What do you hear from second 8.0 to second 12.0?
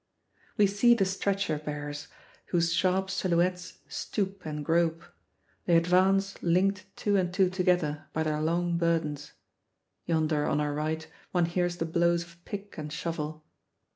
by their long burdens. Yonder on our right one hears the